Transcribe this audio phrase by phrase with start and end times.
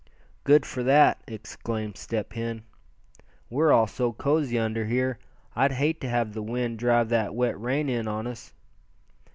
[0.45, 2.63] "Good for that!" exclaimed Step Hen.
[3.51, 5.19] "We're all so cozy under here,
[5.55, 8.51] I'd hate to have the wind drive that wet rain in on us.